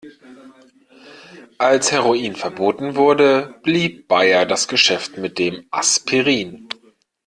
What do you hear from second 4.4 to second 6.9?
das Geschäft mit dem Aspirin.